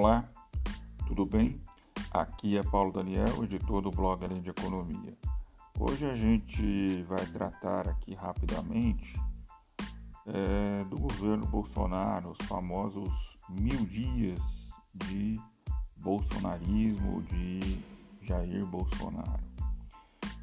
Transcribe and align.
Olá, 0.00 0.24
tudo 1.08 1.26
bem? 1.26 1.60
Aqui 2.12 2.56
é 2.56 2.62
Paulo 2.62 2.92
Daniel, 2.92 3.42
editor 3.42 3.82
do 3.82 3.90
blog 3.90 4.24
Além 4.24 4.40
de 4.40 4.50
Economia. 4.50 5.18
Hoje 5.76 6.08
a 6.08 6.14
gente 6.14 7.02
vai 7.02 7.26
tratar 7.26 7.88
aqui 7.88 8.14
rapidamente 8.14 9.20
é, 10.24 10.84
do 10.84 11.00
governo 11.00 11.44
Bolsonaro, 11.46 12.30
os 12.30 12.46
famosos 12.46 13.36
mil 13.48 13.84
dias 13.86 14.40
de 14.94 15.40
bolsonarismo 15.96 17.20
de 17.22 17.80
Jair 18.22 18.64
Bolsonaro. 18.66 19.42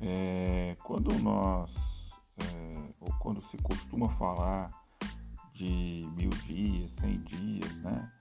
É, 0.01 0.75
quando 0.83 1.17
nós, 1.23 2.11
é, 2.39 2.93
ou 2.99 3.09
quando 3.19 3.39
se 3.39 3.57
costuma 3.59 4.09
falar 4.09 4.69
de 5.53 6.09
mil 6.13 6.31
dias, 6.45 6.91
cem 6.91 7.21
dias, 7.21 7.73
né? 7.77 8.11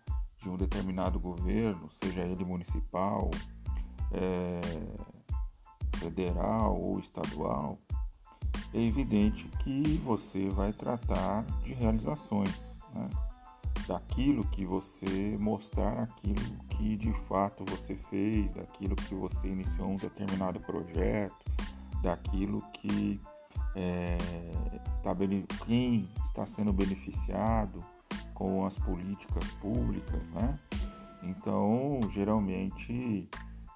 De 0.45 0.51
um 0.51 0.57
determinado 0.57 1.19
governo, 1.19 1.89
seja 2.03 2.21
ele 2.21 2.45
municipal, 2.45 3.31
é, 4.13 4.61
federal 5.97 6.79
ou 6.79 6.99
estadual, 6.99 7.79
é 8.75 8.79
evidente 8.79 9.49
que 9.61 9.83
você 10.05 10.51
vai 10.51 10.71
tratar 10.73 11.45
de 11.65 11.73
realizações, 11.73 12.55
né? 12.93 13.09
daquilo 13.89 14.45
que 14.45 14.67
você 14.67 15.37
mostrar, 15.41 16.03
aquilo 16.03 16.59
que 16.69 16.97
de 16.97 17.13
fato 17.27 17.65
você 17.65 17.97
fez, 18.11 18.53
daquilo 18.53 18.95
que 18.95 19.15
você 19.15 19.49
iniciou 19.49 19.89
um 19.89 19.97
determinado 19.97 20.61
projeto, 20.61 21.35
daquilo 22.03 22.61
que 22.73 23.19
é, 23.75 24.19
tá, 25.03 25.17
quem 25.65 26.09
está 26.23 26.45
sendo 26.45 26.73
beneficiado, 26.73 27.83
com 28.35 28.67
as 28.67 28.77
políticas 28.77 29.45
públicas, 29.55 30.31
né? 30.33 30.59
Então, 31.23 32.01
geralmente, 32.11 33.29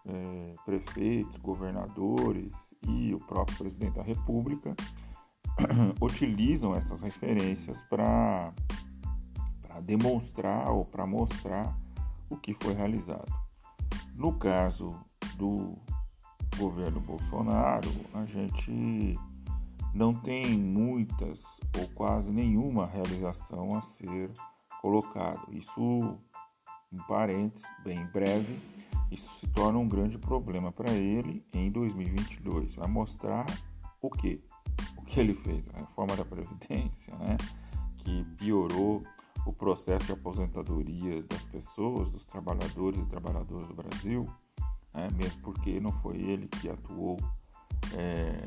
é, 0.05 0.55
prefeitos, 0.65 1.41
governadores 1.41 2.53
e 2.87 3.15
o 3.15 3.19
próprio 3.19 3.56
presidente 3.56 3.95
da 3.95 4.03
República 4.03 4.75
utilizam 6.00 6.75
essas 6.75 7.00
referências 7.00 7.83
para 7.84 8.53
demonstrar 9.83 10.69
ou 10.70 10.84
para 10.84 11.06
mostrar 11.06 11.78
o 12.28 12.37
que 12.37 12.53
foi 12.53 12.75
realizado. 12.75 13.33
No 14.15 14.33
caso 14.33 14.91
do 15.37 15.78
governo 16.56 17.00
Bolsonaro, 17.00 17.89
a 18.12 18.25
gente 18.25 19.17
não 19.94 20.14
tem 20.14 20.58
muitas 20.58 21.61
ou 21.78 21.89
quase 21.94 22.33
nenhuma 22.33 22.86
realização 22.86 23.77
a 23.77 23.81
ser 23.81 24.31
colocado. 24.81 25.53
Isso, 25.53 25.81
um 25.81 26.98
parênteses, 27.06 27.67
bem 27.83 28.05
breve, 28.06 28.59
isso 29.11 29.28
se 29.39 29.47
torna 29.48 29.78
um 29.78 29.89
grande 29.89 30.19
problema 30.19 30.70
para 30.70 30.91
ele 30.91 31.44
em 31.53 31.70
2022. 31.70 32.75
Vai 32.75 32.89
mostrar 32.89 33.47
o 34.00 34.11
que? 34.11 34.42
O 34.97 35.03
que 35.03 35.20
ele 35.20 35.34
fez? 35.34 35.69
A 35.75 35.78
reforma 35.78 36.14
da 36.14 36.25
Previdência, 36.25 37.14
né? 37.16 37.36
que 37.98 38.25
piorou 38.36 39.03
o 39.47 39.53
processo 39.53 40.06
de 40.06 40.12
aposentadoria 40.12 41.22
das 41.22 41.44
pessoas, 41.44 42.11
dos 42.11 42.25
trabalhadores 42.25 43.00
e 43.00 43.06
trabalhadoras 43.06 43.66
do 43.66 43.75
Brasil, 43.75 44.28
né? 44.94 45.09
mesmo 45.14 45.41
porque 45.41 45.81
não 45.81 45.91
foi 45.91 46.19
ele 46.19 46.47
que 46.48 46.69
atuou 46.69 47.16
é, 47.94 48.47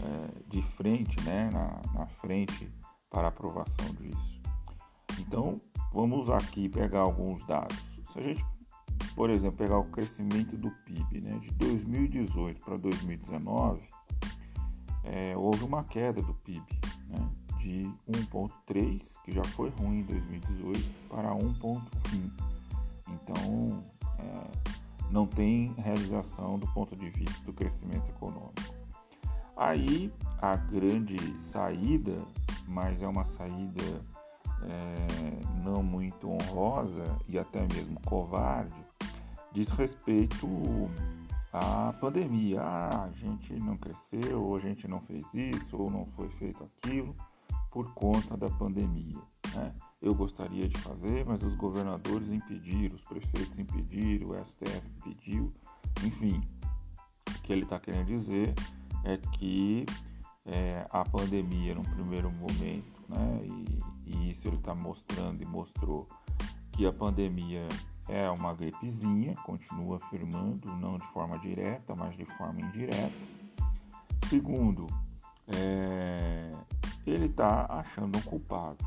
é, 0.00 0.42
de 0.48 0.62
frente, 0.62 1.20
né, 1.22 1.50
na, 1.50 1.98
na 1.98 2.06
frente 2.06 2.70
para 3.10 3.28
aprovação 3.28 3.86
disso. 3.94 4.40
Então, 5.18 5.60
vamos 5.92 6.30
aqui 6.30 6.68
pegar 6.68 7.00
alguns 7.00 7.44
dados. 7.44 7.76
Se 8.12 8.18
a 8.18 8.22
gente, 8.22 8.44
por 9.14 9.30
exemplo, 9.30 9.58
pegar 9.58 9.78
o 9.78 9.84
crescimento 9.84 10.56
do 10.56 10.70
PIB 10.84 11.20
né, 11.20 11.38
de 11.38 11.50
2018 11.52 12.60
para 12.60 12.76
2019, 12.76 13.80
é, 15.04 15.36
houve 15.36 15.64
uma 15.64 15.84
queda 15.84 16.22
do 16.22 16.34
PIB 16.34 16.64
né, 17.08 17.30
de 17.58 17.82
1,3, 18.08 19.02
que 19.24 19.32
já 19.32 19.44
foi 19.44 19.70
ruim 19.70 20.00
em 20.00 20.04
2018, 20.04 21.08
para 21.08 21.30
1,1. 21.30 21.80
Então, 23.08 23.84
é, 24.18 25.10
não 25.10 25.26
tem 25.26 25.74
realização 25.78 26.58
do 26.58 26.66
ponto 26.68 26.96
de 26.96 27.10
vista 27.10 27.44
do 27.44 27.52
crescimento 27.52 28.08
econômico. 28.10 28.81
Aí 29.62 30.12
a 30.40 30.56
grande 30.56 31.16
saída, 31.40 32.16
mas 32.66 33.00
é 33.00 33.06
uma 33.06 33.24
saída 33.24 33.84
é, 34.64 35.62
não 35.62 35.84
muito 35.84 36.28
honrosa 36.28 37.04
e 37.28 37.38
até 37.38 37.60
mesmo 37.60 38.00
covarde, 38.00 38.74
diz 39.52 39.68
respeito 39.68 40.48
à 41.52 41.92
pandemia. 41.92 42.60
Ah, 42.60 43.04
a 43.04 43.10
gente 43.12 43.54
não 43.54 43.76
cresceu, 43.76 44.42
ou 44.42 44.56
a 44.56 44.58
gente 44.58 44.88
não 44.88 45.00
fez 45.00 45.32
isso, 45.32 45.76
ou 45.76 45.88
não 45.88 46.04
foi 46.06 46.28
feito 46.30 46.64
aquilo 46.64 47.14
por 47.70 47.94
conta 47.94 48.36
da 48.36 48.50
pandemia. 48.50 49.22
Né? 49.54 49.72
Eu 50.02 50.12
gostaria 50.12 50.68
de 50.68 50.76
fazer, 50.80 51.24
mas 51.24 51.40
os 51.40 51.54
governadores 51.54 52.28
impediram, 52.32 52.96
os 52.96 53.02
prefeitos 53.04 53.56
impediram, 53.56 54.30
o 54.30 54.44
STF 54.44 54.82
impediu, 54.98 55.52
enfim. 56.04 56.42
O 57.28 57.42
que 57.42 57.52
ele 57.52 57.62
está 57.62 57.78
querendo 57.78 58.06
dizer 58.06 58.54
é 59.04 59.16
que 59.16 59.86
é, 60.46 60.84
a 60.90 61.04
pandemia, 61.04 61.74
no 61.74 61.82
primeiro 61.82 62.30
momento, 62.30 63.02
né, 63.08 63.40
e, 63.44 63.78
e 64.06 64.30
isso 64.30 64.48
ele 64.48 64.56
está 64.56 64.74
mostrando 64.74 65.42
e 65.42 65.46
mostrou 65.46 66.08
que 66.72 66.86
a 66.86 66.92
pandemia 66.92 67.66
é 68.08 68.28
uma 68.30 68.52
gripezinha, 68.54 69.34
continua 69.44 69.98
afirmando, 69.98 70.68
não 70.76 70.98
de 70.98 71.06
forma 71.08 71.38
direta, 71.38 71.94
mas 71.94 72.16
de 72.16 72.24
forma 72.24 72.60
indireta. 72.60 73.12
Segundo, 74.28 74.86
é, 75.48 76.50
ele 77.06 77.26
está 77.26 77.66
achando 77.68 78.18
um 78.18 78.22
culpado. 78.22 78.84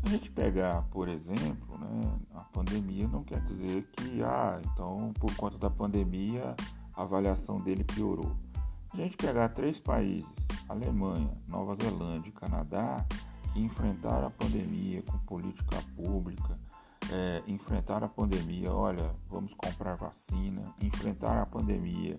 Se 0.00 0.08
a 0.08 0.10
gente 0.10 0.30
pegar, 0.30 0.82
por 0.90 1.08
exemplo, 1.08 1.78
né, 1.78 2.18
a 2.34 2.40
pandemia 2.40 3.08
não 3.08 3.24
quer 3.24 3.40
dizer 3.42 3.86
que, 3.92 4.22
ah, 4.22 4.60
então 4.64 5.12
por 5.18 5.34
conta 5.36 5.58
da 5.58 5.70
pandemia 5.70 6.54
a 6.94 7.02
avaliação 7.02 7.56
dele 7.56 7.82
piorou 7.84 8.36
a 8.94 8.96
gente 8.96 9.16
pegar 9.16 9.48
três 9.48 9.80
países, 9.80 10.46
Alemanha, 10.68 11.30
Nova 11.48 11.74
Zelândia 11.74 12.28
e 12.28 12.32
Canadá, 12.32 13.04
que 13.52 13.60
enfrentaram 13.60 14.28
a 14.28 14.30
pandemia 14.30 15.02
com 15.02 15.18
política 15.18 15.76
pública, 15.96 16.58
é, 17.12 17.42
enfrentaram 17.46 18.06
a 18.06 18.08
pandemia, 18.08 18.72
olha, 18.72 19.14
vamos 19.28 19.52
comprar 19.54 19.96
vacina, 19.96 20.62
enfrentar 20.80 21.42
a 21.42 21.46
pandemia, 21.46 22.18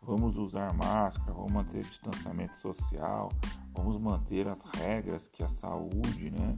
vamos 0.00 0.36
usar 0.36 0.72
máscara, 0.72 1.32
vamos 1.32 1.52
manter 1.52 1.84
distanciamento 1.84 2.54
social, 2.60 3.28
vamos 3.74 3.98
manter 3.98 4.48
as 4.48 4.62
regras 4.76 5.26
que 5.26 5.42
a 5.42 5.48
saúde 5.48 6.30
né, 6.30 6.54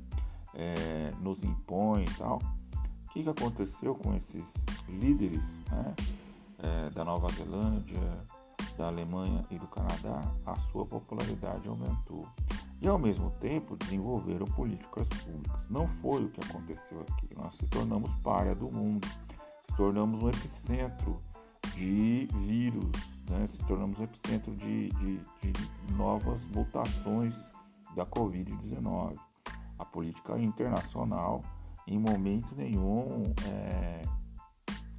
é, 0.54 1.12
nos 1.20 1.42
impõe 1.42 2.04
e 2.04 2.14
tal. 2.14 2.38
O 3.08 3.12
que, 3.14 3.22
que 3.22 3.30
aconteceu 3.30 3.94
com 3.94 4.14
esses 4.14 4.66
líderes 4.88 5.44
né, 5.70 5.94
é, 6.58 6.90
da 6.90 7.04
Nova 7.04 7.28
Zelândia, 7.32 8.24
da 8.76 8.86
Alemanha 8.86 9.44
e 9.50 9.58
do 9.58 9.66
Canadá, 9.66 10.22
a 10.46 10.56
sua 10.56 10.84
popularidade 10.84 11.68
aumentou. 11.68 12.26
E 12.80 12.88
ao 12.88 12.98
mesmo 12.98 13.30
tempo 13.40 13.76
desenvolveram 13.76 14.46
políticas 14.46 15.08
públicas. 15.08 15.68
Não 15.70 15.88
foi 15.88 16.24
o 16.24 16.28
que 16.28 16.40
aconteceu 16.40 17.00
aqui. 17.00 17.28
Nós 17.36 17.54
se 17.54 17.66
tornamos 17.66 18.12
párea 18.16 18.54
do 18.54 18.70
mundo, 18.70 19.06
se 19.06 19.76
tornamos 19.76 20.22
um 20.22 20.28
epicentro 20.28 21.20
de 21.74 22.28
vírus, 22.46 22.90
né? 23.30 23.46
se 23.46 23.58
tornamos 23.58 23.98
um 23.98 24.04
epicentro 24.04 24.54
de, 24.56 24.90
de, 24.90 25.18
de 25.18 25.94
novas 25.96 26.46
mutações 26.46 27.34
da 27.94 28.04
Covid-19. 28.04 29.16
A 29.78 29.84
política 29.84 30.38
internacional, 30.38 31.42
em 31.86 31.98
momento 31.98 32.54
nenhum, 32.54 33.22
é, 33.46 34.02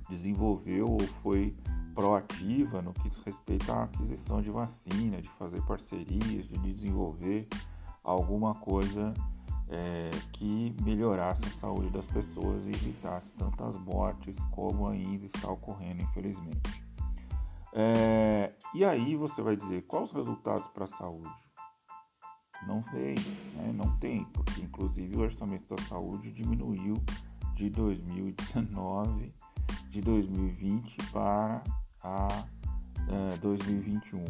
desenvolveu 0.09 0.87
ou 0.91 0.99
foi 1.21 1.55
proativa 1.95 2.81
no 2.81 2.93
que 2.93 3.07
diz 3.07 3.19
respeito 3.19 3.71
à 3.71 3.83
aquisição 3.83 4.41
de 4.41 4.51
vacina, 4.51 5.21
de 5.21 5.29
fazer 5.29 5.61
parcerias, 5.61 6.45
de 6.47 6.57
desenvolver 6.59 7.47
alguma 8.03 8.53
coisa 8.53 9.13
é, 9.69 10.11
que 10.33 10.75
melhorasse 10.83 11.45
a 11.45 11.51
saúde 11.51 11.89
das 11.89 12.05
pessoas 12.05 12.67
e 12.67 12.71
evitasse 12.71 13.33
tantas 13.33 13.77
mortes 13.77 14.35
como 14.51 14.87
ainda 14.87 15.25
está 15.25 15.49
ocorrendo, 15.49 16.03
infelizmente. 16.03 16.83
É, 17.73 18.53
e 18.73 18.85
aí 18.85 19.15
você 19.15 19.41
vai 19.41 19.55
dizer 19.55 19.85
quais 19.87 20.09
os 20.09 20.15
resultados 20.15 20.67
para 20.67 20.83
a 20.83 20.87
saúde? 20.87 21.33
Não 22.67 22.81
veio, 22.81 23.19
né? 23.55 23.73
não 23.73 23.97
tem, 23.97 24.23
porque 24.25 24.61
inclusive 24.61 25.15
o 25.15 25.21
orçamento 25.21 25.73
da 25.73 25.81
saúde 25.83 26.31
diminuiu 26.31 26.95
de 27.53 27.69
2019, 27.69 29.33
de 29.89 30.01
2020 30.01 30.97
para 31.11 31.63
a 32.05 32.45
é, 33.33 33.37
2021. 33.37 34.23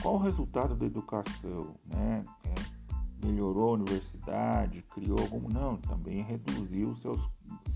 Qual 0.00 0.14
o 0.14 0.18
resultado 0.18 0.74
da 0.74 0.86
educação? 0.86 1.74
Né? 1.86 2.24
É, 2.44 3.26
melhorou 3.26 3.70
a 3.70 3.72
universidade, 3.72 4.82
criou 4.82 5.18
algum? 5.18 5.48
Não, 5.48 5.76
também 5.76 6.22
reduziu 6.22 6.94
seus, 6.96 7.20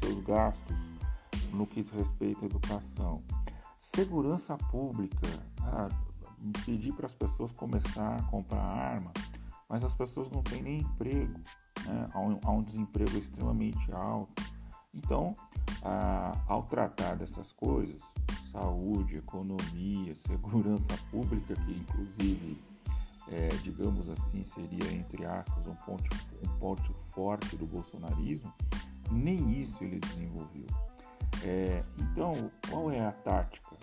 seus 0.00 0.24
gastos 0.24 0.76
no 1.52 1.66
que 1.66 1.82
diz 1.82 1.92
respeito 1.92 2.44
à 2.44 2.46
educação. 2.46 3.22
Segurança 3.78 4.56
pública, 4.56 5.28
ah, 5.60 5.88
pedir 6.64 6.92
para 6.92 7.06
as 7.06 7.14
pessoas 7.14 7.52
começar 7.52 8.16
a 8.16 8.22
comprar 8.24 8.62
arma, 8.62 9.12
mas 9.68 9.84
as 9.84 9.94
pessoas 9.94 10.30
não 10.30 10.42
têm 10.42 10.62
nem 10.62 10.78
emprego, 10.78 11.38
né? 11.86 12.08
há, 12.12 12.20
um, 12.20 12.40
há 12.42 12.50
um 12.50 12.62
desemprego 12.62 13.16
extremamente 13.16 13.92
alto. 13.92 14.42
Então, 14.92 15.34
ah, 15.82 16.32
ao 16.48 16.62
tratar 16.64 17.16
dessas 17.16 17.52
coisas, 17.52 18.00
saúde, 18.54 19.16
economia, 19.16 20.14
segurança 20.26 20.96
pública, 21.10 21.54
que 21.56 21.72
inclusive, 21.72 22.62
é, 23.28 23.48
digamos 23.62 24.08
assim, 24.08 24.44
seria, 24.44 24.92
entre 24.92 25.26
aspas, 25.26 25.66
um 25.66 25.74
ponto, 25.74 26.08
um 26.42 26.58
ponto 26.58 26.94
forte 27.10 27.56
do 27.56 27.66
bolsonarismo, 27.66 28.52
nem 29.10 29.60
isso 29.60 29.82
ele 29.82 29.98
desenvolveu. 29.98 30.66
É, 31.42 31.82
então, 31.98 32.48
qual 32.70 32.90
é 32.90 33.04
a 33.04 33.12
tática 33.12 33.76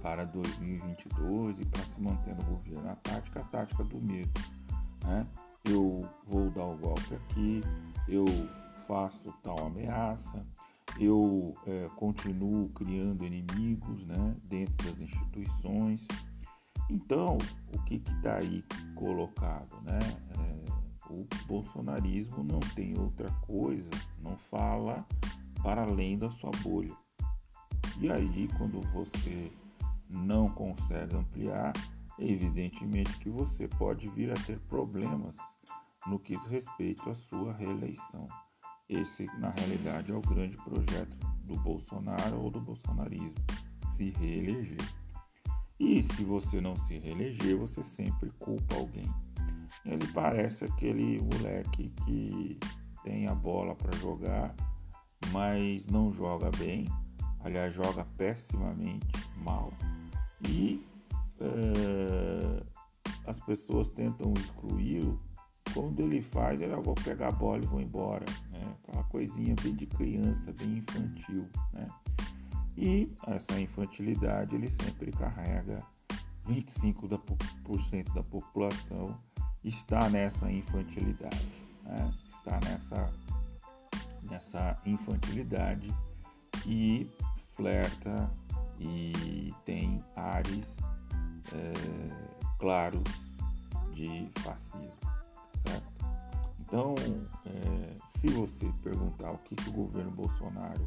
para 0.00 0.24
2022 0.24 1.58
e 1.58 1.64
para 1.66 1.82
se 1.82 2.00
manter 2.00 2.34
no 2.34 2.44
governo? 2.44 2.88
A 2.88 2.94
tática, 2.96 3.40
a 3.40 3.44
tática 3.44 3.84
do 3.84 3.98
medo. 4.00 4.40
Né? 5.04 5.26
Eu 5.64 6.08
vou 6.26 6.50
dar 6.50 6.64
o 6.64 6.76
golpe 6.76 7.14
aqui, 7.14 7.62
eu 8.08 8.24
faço 8.86 9.34
tal 9.42 9.66
ameaça, 9.66 10.46
eu 10.98 11.54
é, 11.66 11.86
continuo 11.96 12.68
criando 12.70 13.24
inimigos 13.24 14.06
né, 14.06 14.36
dentro 14.44 14.90
das 14.90 15.00
instituições. 15.00 16.06
Então, 16.90 17.38
o 17.72 17.82
que 17.84 17.96
está 17.96 18.36
aí 18.36 18.62
colocado? 18.94 19.76
Né? 19.82 19.98
É, 20.38 21.12
o 21.12 21.26
bolsonarismo 21.46 22.44
não 22.44 22.60
tem 22.74 22.98
outra 22.98 23.30
coisa, 23.46 23.88
não 24.20 24.36
fala 24.36 25.04
para 25.62 25.82
além 25.82 26.18
da 26.18 26.30
sua 26.30 26.50
bolha. 26.62 26.94
E 28.00 28.10
aí, 28.10 28.48
quando 28.58 28.80
você 28.92 29.50
não 30.08 30.48
consegue 30.48 31.16
ampliar, 31.16 31.72
evidentemente 32.18 33.18
que 33.18 33.30
você 33.30 33.66
pode 33.68 34.08
vir 34.10 34.30
a 34.30 34.34
ter 34.34 34.58
problemas 34.68 35.34
no 36.06 36.18
que 36.18 36.36
diz 36.36 36.46
respeito 36.46 37.08
à 37.08 37.14
sua 37.14 37.52
reeleição. 37.52 38.28
Esse, 38.88 39.26
na 39.38 39.50
realidade, 39.50 40.12
é 40.12 40.14
o 40.14 40.20
grande 40.20 40.56
projeto 40.56 41.16
do 41.44 41.54
Bolsonaro 41.60 42.40
ou 42.40 42.50
do 42.50 42.60
bolsonarismo: 42.60 43.34
se 43.96 44.10
reeleger. 44.10 44.78
E 45.80 46.02
se 46.02 46.24
você 46.24 46.60
não 46.60 46.76
se 46.76 46.98
reeleger, 46.98 47.56
você 47.56 47.82
sempre 47.82 48.30
culpa 48.38 48.76
alguém. 48.76 49.10
Ele 49.84 50.06
parece 50.12 50.64
aquele 50.64 51.20
moleque 51.20 51.88
que 52.04 52.58
tem 53.02 53.26
a 53.26 53.34
bola 53.34 53.74
para 53.74 53.96
jogar, 53.98 54.54
mas 55.32 55.86
não 55.86 56.12
joga 56.12 56.50
bem, 56.58 56.86
aliás, 57.40 57.74
joga 57.74 58.04
pessimamente 58.16 59.06
mal. 59.36 59.72
E 60.48 60.86
é, 61.40 62.64
as 63.26 63.38
pessoas 63.40 63.90
tentam 63.90 64.32
excluí-lo 64.34 65.20
quando 65.74 66.00
ele 66.00 66.22
faz, 66.22 66.60
ele, 66.60 66.74
vou 66.76 66.94
pegar 66.94 67.28
a 67.28 67.32
bola 67.32 67.62
e 67.62 67.66
vou 67.66 67.80
embora. 67.80 68.24
Né? 68.50 68.74
Aquela 68.82 69.02
coisinha 69.04 69.54
bem 69.60 69.74
de 69.74 69.86
criança, 69.86 70.52
bem 70.52 70.78
infantil. 70.78 71.48
Né? 71.72 71.86
E 72.76 73.12
essa 73.26 73.60
infantilidade 73.60 74.54
ele 74.54 74.70
sempre 74.70 75.10
carrega 75.10 75.82
25% 76.48 78.14
da 78.14 78.22
população 78.22 79.18
está 79.64 80.08
nessa 80.10 80.50
infantilidade, 80.50 81.46
né? 81.84 82.10
está 82.30 82.60
nessa, 82.64 83.12
nessa 84.22 84.78
infantilidade 84.84 85.92
e 86.66 87.10
flerta 87.52 88.30
e 88.78 89.54
tem 89.64 90.04
ares 90.14 90.76
é, 91.52 91.72
claros 92.58 93.02
de 93.94 94.28
fascismo. 94.40 95.03
Então, 96.66 96.94
é, 97.46 98.18
se 98.18 98.28
você 98.28 98.72
perguntar 98.82 99.30
o 99.30 99.38
que, 99.38 99.54
que 99.54 99.68
o 99.68 99.72
governo 99.72 100.10
Bolsonaro 100.10 100.84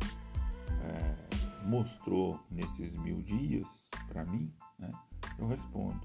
é, 0.82 1.66
mostrou 1.66 2.40
nesses 2.52 2.94
mil 2.96 3.22
dias 3.22 3.66
para 4.08 4.26
mim, 4.26 4.52
né, 4.80 4.90
eu 5.38 5.48
respondo: 5.48 6.02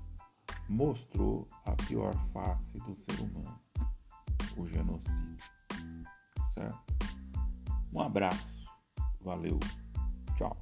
mostrou 0.68 1.46
a 1.64 1.72
pior 1.72 2.14
face 2.32 2.78
do 2.78 2.94
ser 2.96 3.20
humano, 3.22 3.58
o 4.56 4.66
genocídio. 4.66 5.36
Certo? 6.54 6.78
Um 7.92 8.00
abraço, 8.00 8.66
valeu, 9.20 9.58
tchau. 10.36 10.56